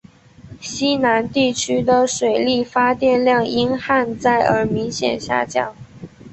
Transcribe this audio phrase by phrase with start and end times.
[0.59, 5.75] 西南地区的水力发电量因旱灾而明显下降。